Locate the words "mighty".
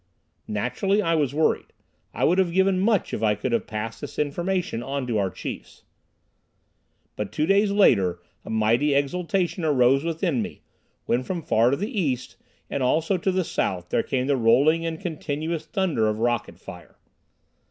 8.49-8.95